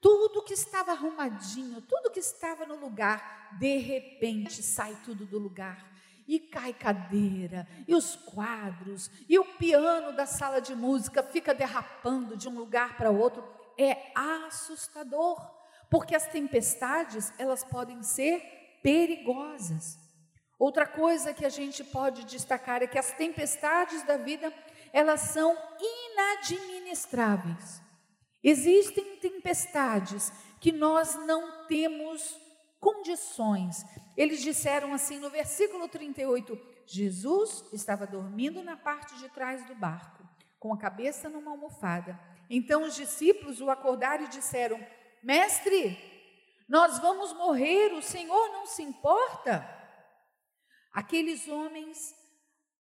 Tudo 0.00 0.42
que 0.42 0.54
estava 0.54 0.92
arrumadinho, 0.92 1.80
tudo 1.82 2.10
que 2.10 2.20
estava 2.20 2.66
no 2.66 2.76
lugar, 2.76 3.56
de 3.58 3.78
repente 3.78 4.62
sai 4.62 4.96
tudo 5.04 5.24
do 5.24 5.38
lugar. 5.38 5.92
E 6.26 6.38
cai 6.38 6.72
cadeira, 6.72 7.68
e 7.86 7.94
os 7.94 8.16
quadros, 8.16 9.10
e 9.28 9.38
o 9.38 9.44
piano 9.44 10.16
da 10.16 10.24
sala 10.24 10.58
de 10.58 10.74
música 10.74 11.22
fica 11.22 11.54
derrapando 11.54 12.34
de 12.34 12.48
um 12.48 12.58
lugar 12.58 12.96
para 12.96 13.10
outro. 13.10 13.44
É 13.78 14.10
assustador 14.14 15.54
porque 15.90 16.16
as 16.16 16.26
tempestades, 16.26 17.32
elas 17.38 17.62
podem 17.62 18.02
ser 18.02 18.40
perigosas. 18.82 19.98
Outra 20.58 20.86
coisa 20.86 21.34
que 21.34 21.44
a 21.44 21.48
gente 21.48 21.82
pode 21.82 22.24
destacar 22.24 22.82
é 22.82 22.86
que 22.86 22.98
as 22.98 23.12
tempestades 23.12 24.02
da 24.04 24.16
vida, 24.16 24.52
elas 24.92 25.20
são 25.20 25.56
inadministráveis. 25.80 27.82
Existem 28.42 29.16
tempestades 29.16 30.32
que 30.60 30.70
nós 30.70 31.14
não 31.26 31.66
temos 31.66 32.38
condições. 32.78 33.84
Eles 34.16 34.42
disseram 34.42 34.92
assim 34.92 35.18
no 35.18 35.30
versículo 35.30 35.88
38: 35.88 36.58
Jesus 36.86 37.64
estava 37.72 38.06
dormindo 38.06 38.62
na 38.62 38.76
parte 38.76 39.18
de 39.18 39.28
trás 39.30 39.64
do 39.66 39.74
barco, 39.74 40.22
com 40.60 40.72
a 40.72 40.78
cabeça 40.78 41.28
numa 41.28 41.50
almofada. 41.50 42.18
Então 42.48 42.84
os 42.84 42.94
discípulos 42.94 43.60
o 43.60 43.70
acordaram 43.70 44.24
e 44.24 44.28
disseram: 44.28 44.78
Mestre, 45.22 45.98
nós 46.68 46.98
vamos 46.98 47.32
morrer, 47.32 47.92
o 47.94 48.02
Senhor 48.02 48.52
não 48.52 48.66
se 48.66 48.82
importa? 48.82 49.83
Aqueles 50.94 51.48
homens, 51.48 52.14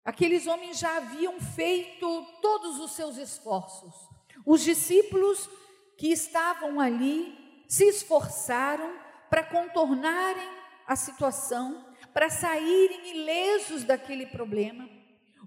aqueles 0.03 0.45
homens 0.45 0.77
já 0.77 0.97
haviam 0.97 1.39
feito 1.39 2.25
todos 2.41 2.77
os 2.77 2.91
seus 2.91 3.15
esforços. 3.15 3.93
Os 4.45 4.61
discípulos 4.61 5.49
que 5.97 6.09
estavam 6.09 6.77
ali 6.81 7.63
se 7.69 7.85
esforçaram 7.85 8.99
para 9.29 9.45
contornarem 9.45 10.49
a 10.85 10.93
situação, 10.97 11.85
para 12.13 12.29
saírem 12.29 13.11
ilesos 13.11 13.85
daquele 13.85 14.25
problema. 14.25 14.89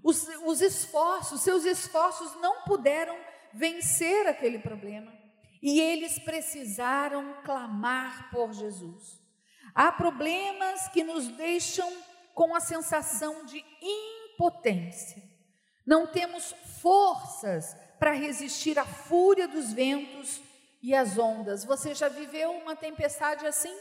Os, 0.01 0.27
os 0.43 0.59
esforços, 0.59 1.41
seus 1.41 1.65
esforços 1.65 2.33
não 2.41 2.63
puderam 2.63 3.15
vencer 3.53 4.25
aquele 4.25 4.57
problema. 4.57 5.13
E 5.61 5.79
eles 5.79 6.17
precisaram 6.17 7.43
clamar 7.43 8.31
por 8.31 8.53
Jesus. 8.53 9.21
Há 9.73 9.91
problemas 9.91 10.87
que 10.87 11.03
nos 11.03 11.27
deixam 11.27 11.91
com 12.35 12.53
a 12.53 12.59
sensação 12.59 13.45
de 13.45 13.65
impotência. 13.81 15.23
Não 15.85 16.05
temos 16.05 16.53
forças 16.81 17.75
para 17.97 18.11
resistir 18.11 18.77
à 18.77 18.85
fúria 18.85 19.47
dos 19.47 19.71
ventos 19.71 20.41
e 20.83 20.93
às 20.93 21.17
ondas. 21.17 21.63
Você 21.63 21.95
já 21.95 22.09
viveu 22.09 22.51
uma 22.51 22.75
tempestade 22.75 23.47
assim? 23.47 23.75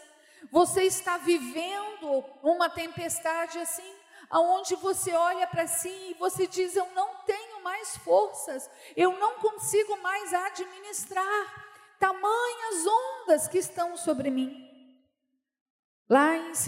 Você 0.53 0.85
está 0.85 1.19
vivendo 1.19 2.25
uma 2.43 2.71
tempestade 2.71 3.59
assim, 3.59 3.95
aonde 4.31 4.77
você 4.77 5.13
olha 5.13 5.47
para 5.47 5.67
si 5.67 5.89
e 5.89 6.15
você 6.15 6.47
diz: 6.47 6.77
Eu 6.77 6.89
não 6.95 7.17
tenho 7.27 7.63
mais 7.63 7.97
forças, 7.97 8.71
eu 8.97 9.19
não 9.19 9.35
consigo 9.41 9.97
mais 10.01 10.33
administrar 10.33 11.65
tamanhas 11.99 12.87
ondas 12.87 13.49
que 13.49 13.59
estão 13.59 13.97
sobre 13.97 14.31
mim. 14.31 14.74
Lá 16.09 16.37
em 16.37 16.53
2 16.53 16.65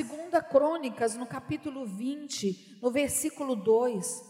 Crônicas, 0.51 1.15
no 1.15 1.27
capítulo 1.27 1.85
20, 1.85 2.79
no 2.81 2.91
versículo 2.91 3.55
2, 3.55 4.25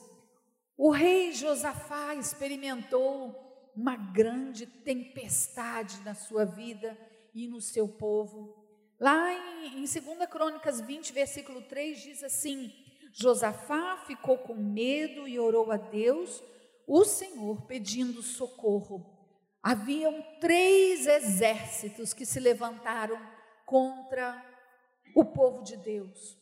o 0.76 0.90
rei 0.90 1.32
Josafá 1.32 2.16
experimentou 2.16 3.70
uma 3.76 3.94
grande 3.94 4.66
tempestade 4.66 6.00
na 6.00 6.12
sua 6.12 6.44
vida 6.44 6.98
e 7.32 7.46
no 7.46 7.60
seu 7.60 7.86
povo. 7.86 8.66
Lá 8.98 9.32
em, 9.32 9.78
em 9.78 9.84
2 9.84 10.28
Crônicas 10.28 10.80
20, 10.80 11.12
versículo 11.12 11.62
3, 11.62 12.02
diz 12.02 12.24
assim: 12.24 12.72
Josafá 13.12 13.98
ficou 14.08 14.38
com 14.38 14.56
medo 14.56 15.28
e 15.28 15.38
orou 15.38 15.70
a 15.70 15.76
Deus, 15.76 16.42
o 16.84 17.04
Senhor, 17.04 17.62
pedindo 17.66 18.22
socorro. 18.22 19.14
Haviam 19.62 20.20
três 20.40 21.06
exércitos 21.06 22.12
que 22.12 22.26
se 22.26 22.40
levantaram 22.40 23.20
contra 23.64 24.55
o 25.16 25.24
povo 25.24 25.64
de 25.64 25.78
Deus. 25.78 26.38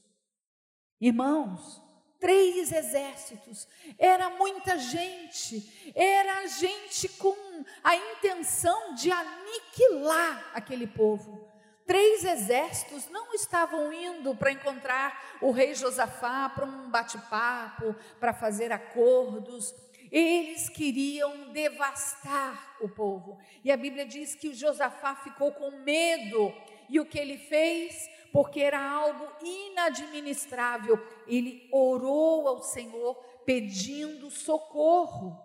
Irmãos, 1.01 1.81
três 2.19 2.73
exércitos, 2.73 3.69
era 3.97 4.31
muita 4.31 4.77
gente, 4.77 5.93
era 5.95 6.45
gente 6.49 7.09
com 7.11 7.37
a 7.85 7.95
intenção 7.95 8.95
de 8.95 9.13
aniquilar 9.13 10.51
aquele 10.53 10.89
povo. 10.89 11.49
Três 11.87 12.25
exércitos 12.25 13.09
não 13.11 13.33
estavam 13.33 13.93
indo 13.93 14.35
para 14.35 14.51
encontrar 14.51 15.39
o 15.41 15.53
rei 15.53 15.77
Josafá 15.77 16.49
para 16.49 16.65
um 16.65 16.91
bate-papo, 16.91 17.95
para 18.19 18.35
fazer 18.35 18.73
acordos. 18.73 19.73
Eles 20.11 20.69
queriam 20.69 21.53
devastar 21.53 22.77
o 22.81 22.89
povo. 22.89 23.39
E 23.63 23.71
a 23.71 23.77
Bíblia 23.77 24.05
diz 24.05 24.35
que 24.35 24.49
o 24.49 24.55
Josafá 24.55 25.15
ficou 25.15 25.53
com 25.53 25.71
medo. 25.83 26.53
E 26.89 26.99
o 26.99 27.07
que 27.07 27.19
ele 27.19 27.39
fez? 27.39 28.09
Porque 28.35 28.59
era 28.59 28.81
algo 28.85 29.29
inadministrável. 29.41 31.01
Ele 31.25 31.69
orou 31.73 32.49
ao 32.49 32.65
Senhor 32.65 33.15
pedindo 33.47 34.29
socorro. 34.29 35.41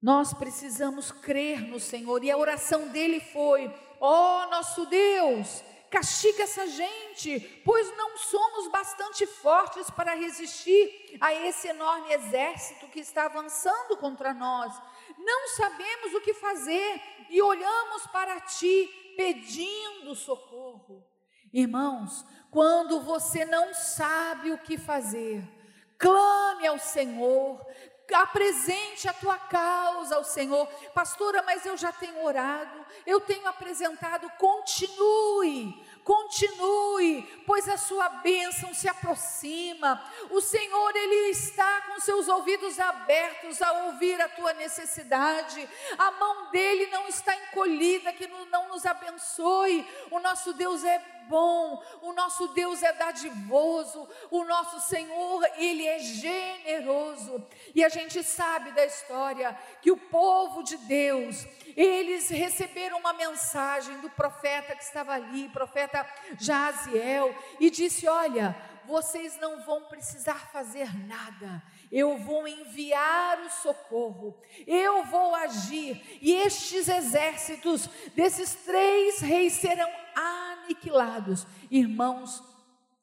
Nós 0.00 0.32
precisamos 0.32 1.12
crer 1.12 1.60
no 1.60 1.78
Senhor, 1.78 2.24
e 2.24 2.30
a 2.30 2.38
oração 2.38 2.88
dele 2.88 3.20
foi: 3.20 3.70
Ó 4.00 4.44
oh, 4.44 4.50
nosso 4.50 4.86
Deus, 4.86 5.62
castiga 5.90 6.44
essa 6.44 6.66
gente, 6.68 7.62
pois 7.62 7.94
não 7.98 8.16
somos 8.16 8.68
bastante 8.68 9.26
fortes 9.26 9.90
para 9.90 10.14
resistir 10.14 11.18
a 11.20 11.34
esse 11.34 11.68
enorme 11.68 12.14
exército 12.14 12.88
que 12.88 13.00
está 13.00 13.26
avançando 13.26 13.98
contra 13.98 14.32
nós. 14.32 14.72
Não 15.18 15.48
sabemos 15.48 16.14
o 16.14 16.22
que 16.22 16.32
fazer 16.32 17.02
e 17.28 17.42
olhamos 17.42 18.06
para 18.06 18.40
ti 18.40 18.99
pedindo 19.20 20.14
socorro. 20.14 21.06
Irmãos, 21.52 22.24
quando 22.50 23.02
você 23.02 23.44
não 23.44 23.74
sabe 23.74 24.50
o 24.50 24.56
que 24.56 24.78
fazer, 24.78 25.46
clame 25.98 26.66
ao 26.66 26.78
Senhor, 26.78 27.60
apresente 28.14 29.06
a 29.06 29.12
tua 29.12 29.36
causa 29.36 30.16
ao 30.16 30.24
Senhor. 30.24 30.66
Pastora, 30.94 31.42
mas 31.42 31.66
eu 31.66 31.76
já 31.76 31.92
tenho 31.92 32.24
orado, 32.24 32.86
eu 33.04 33.20
tenho 33.20 33.46
apresentado. 33.46 34.30
Continue, 34.38 35.84
continue, 36.04 37.22
pois 37.46 37.68
a 37.68 37.76
sua 37.76 38.08
bênção 38.08 38.72
se 38.74 38.88
aproxima. 38.88 40.02
O 40.30 40.40
Senhor, 40.40 40.96
Ele 40.96 41.30
está 41.30 41.82
com 41.82 42.00
seus 42.00 42.28
ouvidos 42.28 42.78
abertos 42.78 43.60
a 43.62 43.72
ouvir 43.84 44.20
a 44.20 44.28
tua 44.28 44.52
necessidade. 44.54 45.68
A 45.98 46.10
mão 46.12 46.50
dele 46.50 46.86
não 46.86 47.06
está 47.08 47.34
encolhida, 47.34 48.12
que 48.12 48.26
não 48.26 48.68
nos 48.68 48.86
abençoe. 48.86 49.86
O 50.10 50.18
nosso 50.20 50.52
Deus 50.52 50.82
bom, 51.28 51.82
o 52.02 52.12
nosso 52.12 52.48
Deus 52.48 52.82
é 52.82 52.92
dadivoso, 52.92 54.08
o 54.30 54.44
nosso 54.44 54.80
Senhor, 54.80 55.44
Ele 55.56 55.86
é 55.86 55.98
generoso. 55.98 57.44
E 57.74 57.84
a 57.84 57.88
gente 57.88 58.22
sabe 58.22 58.72
da 58.72 58.84
história 58.84 59.56
que 59.82 59.90
o 59.90 59.96
povo 59.96 60.62
de 60.62 60.76
Deus, 60.78 61.46
eles 61.76 62.28
receberam 62.28 62.98
uma 62.98 63.12
mensagem 63.12 63.98
do 64.00 64.10
profeta 64.10 64.74
que 64.74 64.82
estava 64.82 65.12
ali, 65.12 65.48
profeta 65.48 66.06
Jaziel, 66.38 67.34
e 67.58 67.70
disse: 67.70 68.08
Olha, 68.08 68.56
vocês 68.84 69.38
não 69.38 69.60
vão 69.62 69.84
precisar 69.84 70.50
fazer 70.50 70.88
nada, 71.06 71.62
eu 71.90 72.16
vou 72.18 72.46
enviar 72.46 73.40
o 73.44 73.50
socorro, 73.50 74.40
eu 74.66 75.04
vou 75.04 75.34
agir, 75.34 76.00
e 76.22 76.32
estes 76.32 76.88
exércitos 76.88 77.88
desses 78.14 78.54
três 78.54 79.20
reis 79.20 79.54
serão 79.54 79.90
aniquilados. 80.14 81.46
Irmãos, 81.70 82.42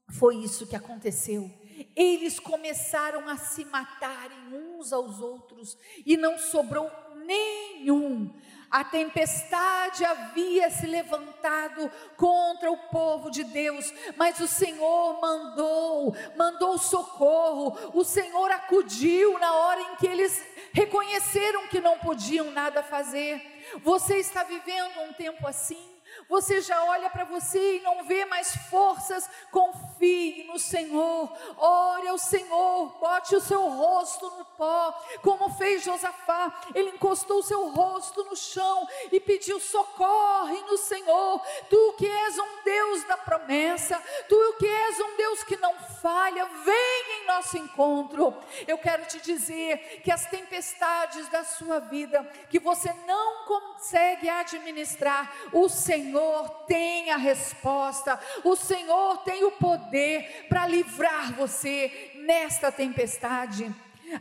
foi 0.09 0.37
isso 0.37 0.67
que 0.67 0.75
aconteceu. 0.75 1.51
Eles 1.95 2.39
começaram 2.39 3.27
a 3.27 3.37
se 3.37 3.65
matarem 3.65 4.37
uns 4.53 4.93
aos 4.93 5.19
outros 5.19 5.77
e 6.05 6.15
não 6.15 6.39
sobrou 6.39 6.89
nenhum. 7.25 8.33
A 8.69 8.83
tempestade 8.83 10.03
havia 10.03 10.69
se 10.69 10.85
levantado 10.85 11.89
contra 12.17 12.69
o 12.69 12.77
povo 12.89 13.31
de 13.31 13.43
Deus, 13.45 13.93
mas 14.17 14.39
o 14.39 14.47
Senhor 14.47 15.21
mandou, 15.21 16.15
mandou 16.35 16.77
socorro. 16.77 17.77
O 17.93 18.03
Senhor 18.03 18.51
acudiu 18.51 19.39
na 19.39 19.53
hora 19.53 19.81
em 19.81 19.95
que 19.95 20.07
eles 20.07 20.43
reconheceram 20.73 21.67
que 21.67 21.79
não 21.79 21.97
podiam 21.99 22.51
nada 22.51 22.83
fazer. 22.83 23.41
Você 23.83 24.17
está 24.17 24.43
vivendo 24.43 25.01
um 25.01 25.13
tempo 25.13 25.47
assim? 25.47 25.96
Você 26.29 26.61
já 26.61 26.83
olha 26.85 27.09
para 27.09 27.23
você 27.23 27.77
e 27.77 27.81
não 27.81 28.03
vê 28.03 28.25
mais 28.25 28.55
forças, 28.69 29.29
confie 29.51 30.43
no 30.47 30.59
Senhor, 30.59 31.31
ore 31.57 32.07
ao 32.07 32.17
Senhor, 32.17 32.97
bote 32.99 33.35
o 33.35 33.41
seu 33.41 33.67
rosto 33.69 34.29
no 34.31 34.45
pó, 34.45 34.91
como 35.21 35.49
fez 35.57 35.83
Josafá, 35.83 36.61
ele 36.73 36.89
encostou 36.89 37.39
o 37.39 37.43
seu 37.43 37.69
rosto 37.69 38.23
no 38.25 38.35
chão 38.35 38.87
e 39.11 39.19
pediu: 39.19 39.59
socorre 39.59 40.59
no 40.61 40.77
Senhor, 40.77 41.41
tu 41.69 41.93
que 41.97 42.07
és 42.07 42.37
um 42.37 42.63
Deus 42.63 43.03
da 43.05 43.17
promessa, 43.17 44.01
tu 44.27 44.55
que 44.59 44.67
és 44.67 44.99
um 44.99 45.15
Deus 45.15 45.43
que 45.43 45.55
não 45.57 45.73
falha, 46.01 46.45
vem 46.45 47.21
em 47.21 47.27
nosso 47.27 47.57
encontro. 47.57 48.35
Eu 48.67 48.77
quero 48.77 49.05
te 49.05 49.19
dizer 49.21 50.01
que 50.03 50.11
as 50.11 50.25
tempestades 50.25 51.27
da 51.29 51.43
sua 51.43 51.79
vida, 51.79 52.23
que 52.49 52.59
você 52.59 52.91
não 53.05 53.45
consegue 53.45 54.29
administrar, 54.29 55.31
o 55.53 55.69
Senhor 55.69 56.06
Senhor 56.07 56.49
tem 56.67 57.11
a 57.11 57.17
resposta, 57.17 58.17
o 58.41 58.55
Senhor 58.55 59.17
tem 59.23 59.43
o 59.43 59.51
poder 59.51 60.45
para 60.47 60.65
livrar 60.65 61.33
você 61.33 62.13
nesta 62.15 62.71
tempestade. 62.71 63.69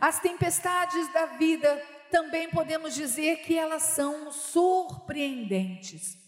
As 0.01 0.19
tempestades 0.19 1.13
da 1.13 1.27
vida 1.27 1.81
também 2.11 2.51
podemos 2.51 2.93
dizer 2.93 3.37
que 3.43 3.57
elas 3.57 3.85
são 3.85 4.33
surpreendentes. 4.33 6.19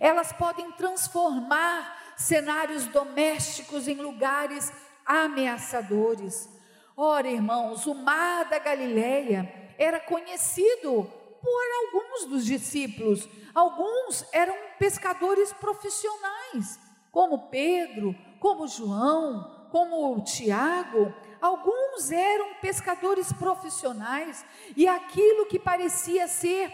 Elas 0.00 0.32
podem 0.32 0.72
transformar 0.72 2.14
cenários 2.16 2.86
domésticos 2.86 3.86
em 3.86 3.96
lugares 3.96 4.72
ameaçadores. 5.04 6.48
Ora, 6.96 7.28
irmãos, 7.28 7.86
o 7.86 7.94
mar 7.94 8.46
da 8.48 8.58
Galileia 8.58 9.74
era 9.76 10.00
conhecido 10.00 11.04
por 11.42 11.64
alguns 11.84 12.24
dos 12.26 12.46
discípulos. 12.46 13.28
Alguns 13.54 14.24
eram 14.32 14.56
pescadores 14.78 15.52
profissionais, 15.52 16.78
como 17.10 17.48
Pedro, 17.48 18.14
como 18.40 18.66
João, 18.66 19.68
como 19.70 20.22
Tiago. 20.22 21.14
Alguns 21.40 22.10
eram 22.10 22.54
pescadores 22.60 23.32
profissionais 23.32 24.44
e 24.76 24.86
aquilo 24.86 25.46
que 25.46 25.58
parecia 25.58 26.28
ser, 26.28 26.72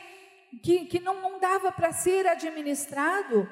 que, 0.62 0.84
que 0.86 1.00
não 1.00 1.38
dava 1.38 1.72
para 1.72 1.92
ser 1.92 2.26
administrado, 2.26 3.48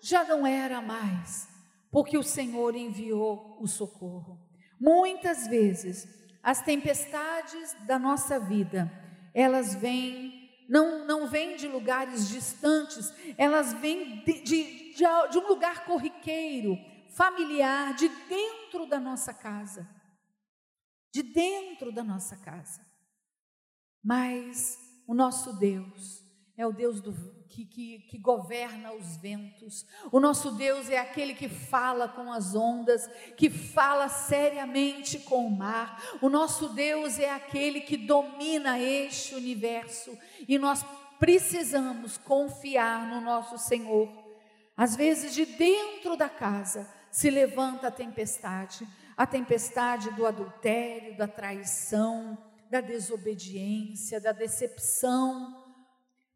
já 0.00 0.24
não 0.24 0.46
era 0.46 0.80
mais, 0.80 1.48
porque 1.90 2.16
o 2.16 2.22
Senhor 2.22 2.74
enviou 2.74 3.56
o 3.60 3.66
socorro. 3.66 4.38
Muitas 4.80 5.46
vezes, 5.46 6.06
as 6.42 6.62
tempestades 6.62 7.76
da 7.86 7.98
nossa 7.98 8.38
vida, 8.38 8.90
elas 9.34 9.74
vêm, 9.74 10.37
não, 10.68 11.06
não 11.06 11.26
vêm 11.26 11.56
de 11.56 11.66
lugares 11.66 12.28
distantes, 12.28 13.12
elas 13.36 13.72
vêm 13.72 14.22
de, 14.24 14.42
de, 14.42 14.92
de, 14.92 15.30
de 15.30 15.38
um 15.38 15.48
lugar 15.48 15.84
corriqueiro, 15.84 16.76
familiar, 17.10 17.94
de 17.94 18.08
dentro 18.28 18.86
da 18.86 19.00
nossa 19.00 19.32
casa 19.32 19.98
de 21.12 21.22
dentro 21.22 21.92
da 21.92 22.04
nossa 22.04 22.36
casa. 22.36 22.86
Mas 24.02 24.78
o 25.06 25.14
nosso 25.14 25.58
Deus 25.58 26.22
é 26.56 26.66
o 26.66 26.72
Deus 26.72 27.00
do, 27.00 27.12
que, 27.58 27.64
que, 27.64 27.98
que, 28.10 28.18
governa 28.18 28.92
os 28.92 29.16
ventos. 29.16 29.84
O 30.12 30.20
nosso 30.20 30.52
Deus 30.52 30.88
é 30.88 30.98
aquele 30.98 31.34
que 31.34 31.48
fala 31.48 32.06
com 32.06 32.32
as 32.32 32.54
ondas, 32.54 33.08
que 33.36 33.50
fala 33.50 34.08
seriamente 34.08 35.18
com 35.20 35.46
o 35.46 35.50
mar. 35.50 36.00
O 36.20 36.28
nosso 36.28 36.68
Deus 36.68 37.18
é 37.18 37.30
aquele 37.30 37.80
que 37.80 37.96
domina 37.96 38.78
este 38.78 39.34
universo 39.34 40.16
e 40.46 40.58
nós 40.58 40.84
precisamos 41.18 42.16
confiar 42.16 43.06
no 43.08 43.20
nosso 43.20 43.58
Senhor. 43.58 44.08
Às 44.76 44.94
vezes, 44.94 45.34
de 45.34 45.44
dentro 45.44 46.16
da 46.16 46.28
casa 46.28 46.88
se 47.10 47.28
levanta 47.28 47.88
a 47.88 47.90
tempestade, 47.90 48.86
a 49.16 49.26
tempestade 49.26 50.12
do 50.12 50.24
adultério, 50.24 51.16
da 51.16 51.26
traição, 51.26 52.38
da 52.70 52.80
desobediência, 52.80 54.20
da 54.20 54.30
decepção. 54.30 55.57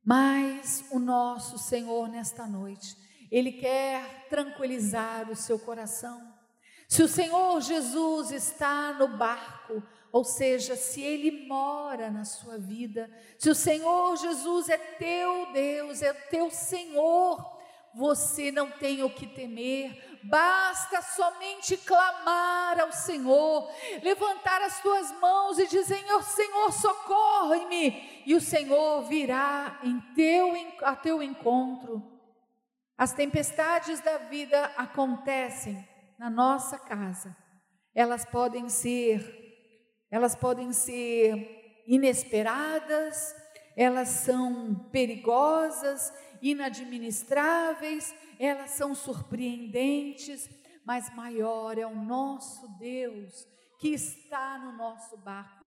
Mas 0.04 0.84
o 0.90 0.98
nosso 0.98 1.58
Senhor, 1.58 2.08
nesta 2.08 2.46
noite, 2.46 2.96
Ele 3.30 3.52
quer 3.52 4.26
tranquilizar 4.28 5.30
o 5.30 5.36
seu 5.36 5.58
coração. 5.58 6.32
Se 6.88 7.02
o 7.02 7.08
Senhor 7.08 7.60
Jesus 7.60 8.32
está 8.32 8.92
no 8.92 9.16
barco, 9.16 9.82
ou 10.10 10.24
seja, 10.24 10.76
se 10.76 11.00
Ele 11.00 11.46
mora 11.46 12.10
na 12.10 12.24
sua 12.24 12.58
vida, 12.58 13.10
se 13.38 13.48
o 13.48 13.54
Senhor 13.54 14.16
Jesus 14.16 14.68
é 14.68 14.76
teu 14.76 15.52
Deus, 15.52 16.02
é 16.02 16.12
teu 16.12 16.50
Senhor, 16.50 17.61
você 17.94 18.50
não 18.50 18.70
tem 18.70 19.02
o 19.02 19.10
que 19.10 19.26
temer, 19.26 20.20
basta 20.22 21.02
somente 21.02 21.76
clamar 21.76 22.80
ao 22.80 22.92
Senhor, 22.92 23.70
levantar 24.02 24.62
as 24.62 24.80
tuas 24.80 25.12
mãos 25.20 25.58
e 25.58 25.66
dizer: 25.66 26.04
oh, 26.14 26.22
Senhor, 26.22 26.72
socorre-me, 26.72 28.22
e 28.26 28.34
o 28.34 28.40
Senhor 28.40 29.02
virá 29.02 29.80
em 29.82 30.00
teu, 30.14 30.52
a 30.82 30.96
teu 30.96 31.22
encontro. 31.22 32.10
As 32.96 33.12
tempestades 33.12 34.00
da 34.00 34.18
vida 34.18 34.66
acontecem 34.76 35.86
na 36.18 36.30
nossa 36.30 36.78
casa, 36.78 37.36
elas 37.94 38.24
podem 38.24 38.68
ser, 38.68 39.20
elas 40.10 40.36
podem 40.36 40.72
ser 40.72 41.82
inesperadas, 41.86 43.34
elas 43.76 44.08
são 44.08 44.74
perigosas, 44.92 46.12
inadministráveis, 46.42 48.14
elas 48.38 48.72
são 48.72 48.94
surpreendentes, 48.94 50.50
mas 50.84 51.14
maior 51.14 51.78
é 51.78 51.86
o 51.86 51.94
nosso 51.94 52.66
Deus 52.78 53.46
que 53.78 53.88
está 53.88 54.58
no 54.58 54.72
nosso 54.76 55.16
barco. 55.16 55.60